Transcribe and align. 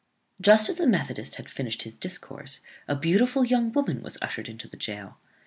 Just 0.41 0.67
as 0.67 0.77
the 0.77 0.87
methodist 0.87 1.35
had 1.35 1.47
finished 1.47 1.83
his 1.83 1.93
discourse, 1.93 2.61
a 2.87 2.95
beautiful 2.95 3.45
young 3.45 3.71
woman 3.71 4.01
was 4.01 4.17
ushered 4.19 4.49
into 4.49 4.67
the 4.67 4.75
gaol. 4.75 5.17